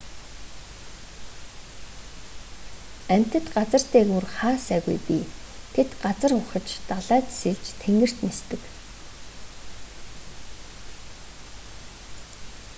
[3.15, 5.23] амьтад газар дээгүүр хаа сайгүй бий
[5.73, 8.61] тэд газар ухаж далайд сэлж тэнгэрт нисдэг